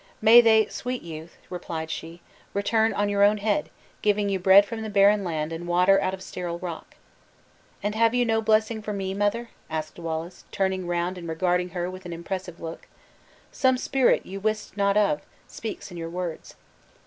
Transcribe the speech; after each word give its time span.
"May 0.19 0.41
they, 0.41 0.65
sweet 0.65 1.03
youth," 1.03 1.37
replied 1.51 1.91
she, 1.91 2.21
"return 2.55 2.91
on 2.91 3.07
your 3.07 3.21
own 3.21 3.37
head, 3.37 3.69
giving 4.01 4.29
you 4.29 4.39
bread 4.39 4.65
from 4.65 4.81
the 4.81 4.89
barren 4.89 5.23
land 5.23 5.53
and 5.53 5.67
water 5.67 6.01
out 6.01 6.11
of 6.15 6.23
sterile 6.23 6.57
rock!" 6.57 6.95
"And 7.83 7.93
have 7.93 8.15
you 8.15 8.25
no 8.25 8.41
blessing 8.41 8.81
for 8.81 8.93
me, 8.93 9.13
mother?" 9.13 9.51
asked 9.69 9.99
Wallace, 9.99 10.45
turning 10.51 10.87
round 10.87 11.19
and 11.19 11.29
regarding 11.29 11.69
her 11.77 11.87
with 11.87 12.07
an 12.07 12.13
impressive 12.13 12.59
look; 12.59 12.87
"some 13.51 13.77
spirit 13.77 14.25
you 14.25 14.39
wist 14.39 14.75
not 14.75 14.97
of, 14.97 15.21
speaks 15.47 15.91
in 15.91 15.97
your 15.97 16.09
words." 16.09 16.55